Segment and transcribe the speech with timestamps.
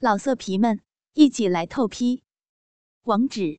[0.00, 0.80] 老色皮们，
[1.14, 2.22] 一起来透批！
[3.02, 3.58] 网址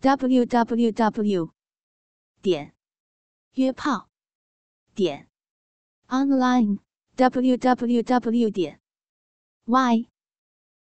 [0.00, 1.52] ：w w w
[2.40, 2.74] 点
[3.52, 4.08] 约炮
[4.94, 5.28] 点
[6.06, 6.78] online
[7.16, 8.80] w w w 点
[9.66, 10.08] y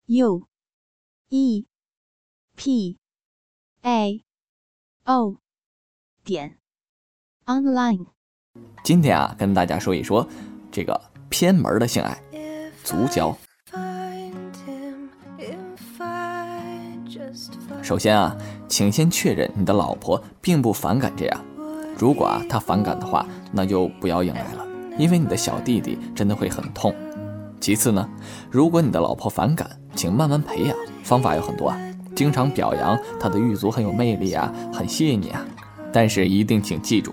[0.06, 0.48] u
[1.28, 1.66] e
[2.56, 2.98] p
[3.82, 4.24] a
[5.04, 5.36] o
[6.24, 6.58] 点
[7.44, 8.06] online。
[8.82, 10.26] 今天啊，跟大家说一说
[10.72, 10.98] 这个
[11.28, 12.18] 偏门的性爱——
[12.82, 13.36] 足交。
[17.90, 18.36] 首先啊，
[18.68, 21.40] 请先确认你的老婆并不反感这样。
[21.98, 24.64] 如果啊她反感的话，那就不要硬来了，
[24.96, 26.94] 因为你的小弟弟真的会很痛。
[27.58, 28.08] 其次呢，
[28.48, 31.76] 如果你的老婆反感，请慢慢培养，方法有很多啊，
[32.14, 35.44] 经常表扬她的玉足很有魅力啊，很吸引你啊。
[35.92, 37.12] 但是一定请记住，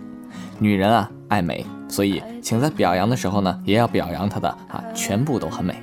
[0.59, 5.73] 女人啊爱美，所以请在表扬的时候呢，也要表扬她的啊全部都很美。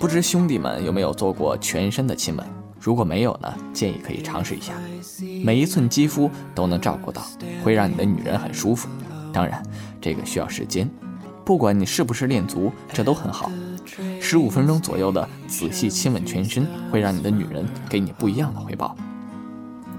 [0.00, 2.44] 不知兄弟们有没有做过全身的亲吻？
[2.84, 4.74] 如果没有呢，建议可以尝试一下，
[5.42, 7.22] 每一寸肌肤都能照顾到，
[7.62, 8.90] 会让你的女人很舒服。
[9.32, 9.62] 当然，
[10.02, 10.86] 这个需要时间，
[11.46, 13.50] 不管你是不是练足，这都很好。
[14.20, 18.94] 十五分钟左右的仔细亲吻全身，会让你的女人给你不一样的回报。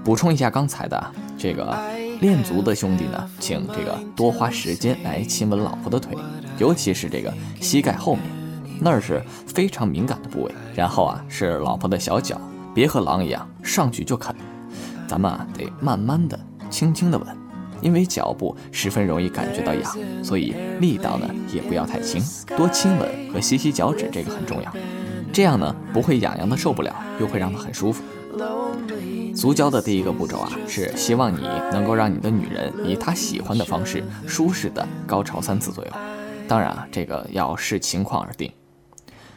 [0.04, 1.76] 补充一下刚才的这个
[2.20, 6.16] 练足的兄弟呢，请这个多花时间来亲吻老婆的腿，
[6.56, 8.22] 尤其是这个膝盖后面，
[8.80, 10.52] 那儿是非常敏感的部位。
[10.72, 12.40] 然后啊，是老婆的小脚。
[12.76, 14.36] 别和狼一样上去就啃，
[15.08, 16.38] 咱们啊得慢慢的、
[16.68, 17.26] 轻轻的吻，
[17.80, 22.22] 因为脚部十分容易感觉到痒，所以力道呢也不要太轻，
[22.54, 24.70] 多亲吻和吸吸脚趾，这个很重要。
[25.32, 28.04] 这样呢不会痒痒的受不了，又会让她很舒服。
[29.34, 35.90] 足交的第一个步骤啊是希望你能够让你的女人以她喜欢的方式舒适的高潮三次左右，
[36.46, 38.52] 当然啊这个要视情况而定。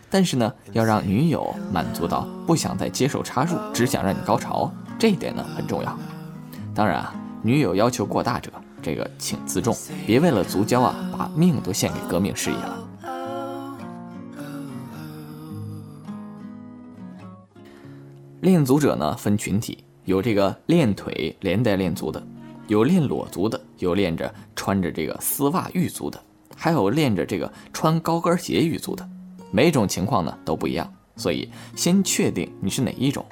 [0.09, 5.97] 但是呢，要让女友满足到不想再接受插入，只想让你高潮，这一点呢很重要。
[6.73, 9.75] 当然啊，女友要求过大者，这个请自重，
[10.07, 12.85] 别为了足交啊把命都献给革命事业了。
[18.41, 22.25] 练足者呢分群体，有这个练腿连带练足的，
[22.67, 26.19] 有练裸足的，有练着穿着这个丝袜玉足的，
[26.55, 29.07] 还有练着这个穿高跟鞋玉足的。
[29.51, 33.25] 每种情况呢都不一样，所以先确定你是哪一种。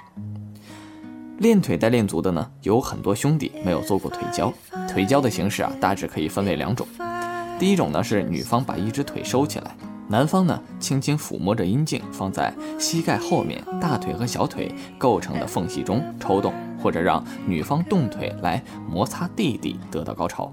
[1.39, 4.51] 练腿带练足的呢，有很多兄弟没有做过腿交。
[4.89, 6.88] 腿交的形式啊，大致可以分为两种。
[7.59, 9.75] 第一种呢是女方把一只腿收起来，
[10.07, 16.51] 男方呢轻轻抚摸着阴茎，放在膝盖后面大腿和小腿构成的缝隙中抽动，
[16.81, 20.51] 或者让女方动腿来摩擦弟弟得到高潮。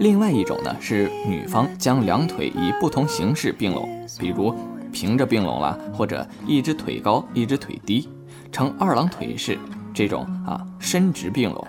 [0.00, 4.54] 另外一种呢是女方将两腿以不同形式并拢，比如。
[4.92, 8.08] 平着并拢了，或者一只腿高，一只腿低，
[8.52, 9.58] 呈二郎腿式
[9.94, 11.66] 这种啊伸直并拢。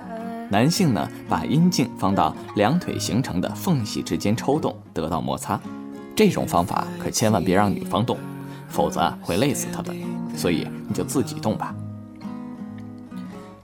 [0.50, 5.60] 男性呢，把阴茎放到两腿形成的缝隙之间抽动，得到摩擦。
[6.14, 8.18] 这种方法可千万别让女方动，
[8.68, 9.94] 否则会累死她的。
[10.36, 11.74] 所以你就自己动吧。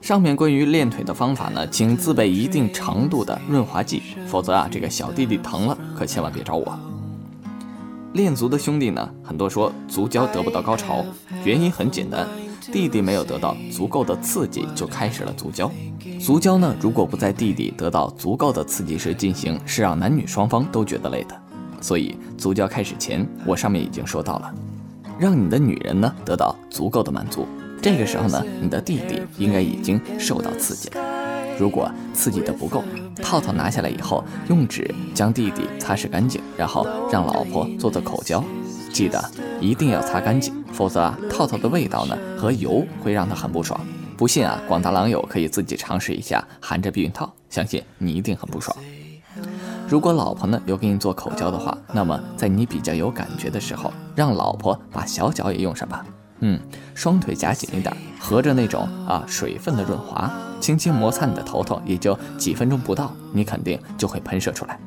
[0.00, 6.78] 上面关于练腿的方法呢，请自备一定程度的润滑剂，否则啊这个小弟弟疼了，可千万别找我。
[8.14, 11.04] 练足的兄弟呢，很多说足交得不到高潮，
[11.44, 12.26] 原因很简单，
[12.72, 15.70] 弟弟没有得到足够的刺激就开始了足交。
[16.18, 21.40] 足交呢，如果不在弟弟得到足够的刺激时进行，是让男女双方都觉得累的。
[21.80, 24.52] 所以足交开始前，我上面已经说到了，
[25.18, 27.46] 让你的女人呢得到足够的满足，
[27.80, 31.07] 这个时候呢，你的弟弟应该已经受到刺激了。
[31.58, 32.84] 如果刺激的不够，
[33.22, 38.42] 套套拿下来以后，用纸将弟弟擦拭干净，然后让老婆做做口交，
[38.92, 39.22] 记得
[39.60, 43.78] 一定要擦干净，否则啊，套套的味道呢和油会让他很不爽。
[44.16, 48.76] 不信啊，广大狼友可以自己尝试一下含着避孕套，相信你一定很不爽。
[49.88, 56.04] 如果老婆呢有给你做口交的话，那么在你比较有感觉的时候，让老婆把小脚也用上吧。
[56.40, 56.58] 嗯，
[56.94, 60.30] 双腿夹紧一点，合着那种啊水分的润滑，
[60.60, 64.78] 轻轻摩擦你的头头，也就几分钟不到，你肯定就会喷射出来。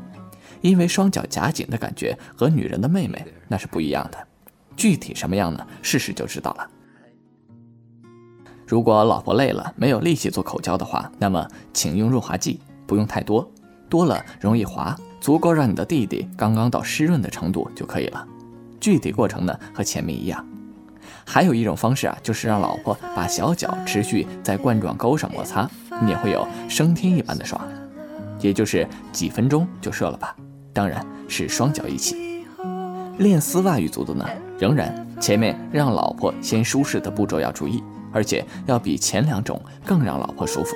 [0.61, 4.27] 因为双脚夹紧的感觉和女人的妹妹那是不一样的，
[4.77, 5.65] 具体什么样呢？
[5.81, 6.69] 试试就知道了。
[8.67, 13.51] 如果老婆累了没有力气做口交的话，那么请用润滑剂，不用太多，
[13.89, 18.25] 多了容易滑，足够让你的弟弟刚刚到湿润的程度就可以了。
[18.79, 20.47] 具体过程呢和前面一样。
[21.25, 25.69] 还有一种方式啊，就是让老婆把小脚持续在冠状沟上摩擦，
[26.01, 27.61] 你也会有升天一般的爽，
[28.39, 30.35] 也就是几分钟就射了吧。
[30.73, 32.45] 当然是双脚一起。
[33.17, 34.25] 练丝袜语族的呢，
[34.57, 40.75] 仍然前面让老婆先舒适的步骤要注意，而且要比前两种更让老婆舒服。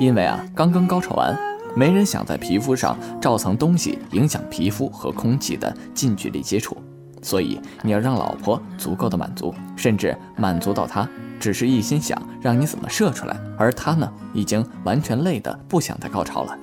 [0.00, 1.36] 因为啊，刚刚高潮完，
[1.76, 6.76] 没人想在皮肤上罩层东西，影响皮肤和空气的近距离接触。
[7.24, 11.08] 所以你要让老婆足够的满足，甚至满足到她
[11.40, 16.54] 只是一心想让你怎么射出来，而她呢，已经完全累得不想再高潮了。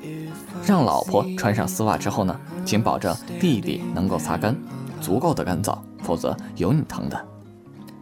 [0.64, 4.56] 让老婆穿上丝袜之后呢，请保证弟弟能够擦干，
[5.02, 7.20] 足够的干燥，否则有你疼的。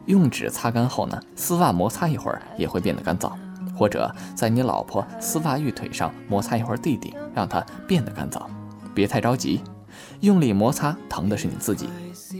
[0.08, 3.32] 用纸擦干后呢，丝袜摩擦一会儿也会变得干燥，
[3.74, 8.42] 或者在你老婆丝袜玉腿上摩擦一会儿弟弟，让它变得干燥。
[8.94, 9.62] 别太着急，
[10.22, 11.88] 用力摩擦疼的是你自己。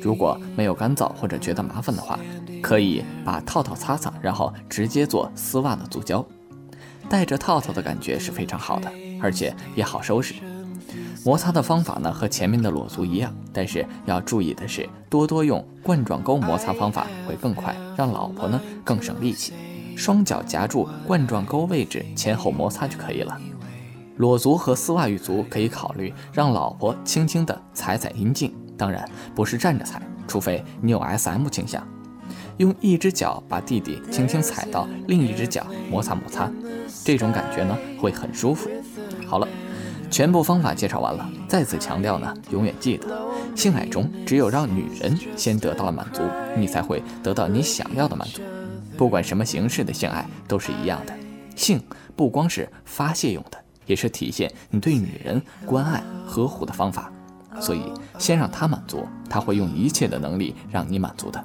[0.02, 2.20] 如果没有干燥或者觉得麻烦的话，
[2.62, 6.26] 可以把套套擦擦，然后直接做丝袜的足胶。
[7.10, 8.92] 带着套套的感觉是非常好的，
[9.22, 10.36] 而且也好收拾。
[11.26, 19.54] 摩擦的方法呢和前面的裸足一样，但是要注意的是，多多用冠状沟摩擦方法会更快，让老婆呢更省力气。
[19.98, 23.38] 双脚夹住冠状沟位置，前后摩擦就可以了。
[24.20, 31.82] 裸足和丝袜玉足可以考虑让老婆轻轻地踩踩阴茎，当然不是站着踩，除非你有 SM 倾向。
[32.58, 36.52] 用一只脚把弟弟轻轻踩到另一只脚摩擦摩擦，
[37.06, 38.70] 这种感觉呢会很舒服。
[39.26, 39.48] 好了，
[40.12, 41.26] 全部方法介绍完了。
[41.48, 43.08] 再次强调呢，永远记得，
[43.56, 46.22] 性爱中只有让女人先得到了满足，
[46.58, 48.42] 你才会得到你想要的满足。
[48.98, 51.14] 不管什么形式的性爱都是一样的，
[51.56, 51.82] 性
[52.18, 53.58] 不光是发泄用的，
[53.90, 57.12] 也是体现你对女人关爱呵护的方法。
[57.60, 57.82] 所以
[58.18, 61.44] 先让她满足，她会用一切的能力让你满足的。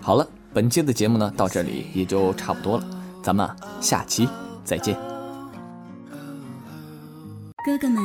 [0.00, 2.84] 好了，本期的节目呢到这里也就差不多了，
[3.22, 3.48] 咱们
[3.80, 4.28] 下期
[4.62, 4.94] 再见。
[7.64, 8.00] 哥哥们，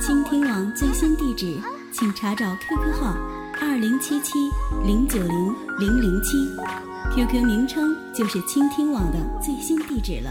[0.00, 1.58] 倾听网最新地址，
[1.92, 3.16] 请查找 QQ 号
[3.60, 4.34] 二零七七
[4.86, 6.36] 零九零零零七
[7.16, 10.30] ，QQ 名称就是倾听网的最新地址了。